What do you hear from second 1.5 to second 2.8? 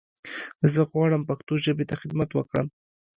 ژبې ته خدمت وکړم.